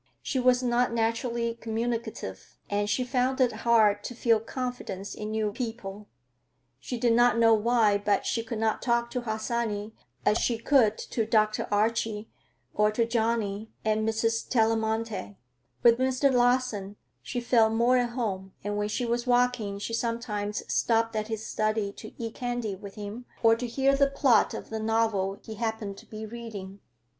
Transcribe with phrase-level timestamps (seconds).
[0.23, 5.51] She was not naturally communicative, and she found it hard to feel confidence in new
[5.51, 6.07] people.
[6.79, 9.93] She did not know why, but she could not talk to Harsanyi
[10.25, 11.67] as she could to Dr.
[11.69, 12.27] Archie,
[12.73, 14.49] or to Johnny and Mrs.
[14.49, 15.35] Tellamantez.
[15.83, 16.33] With Mr.
[16.33, 21.27] Larsen she felt more at home, and when she was walking she sometimes stopped at
[21.27, 25.37] his study to eat candy with him or to hear the plot of the novel
[25.43, 26.79] he happened to be reading.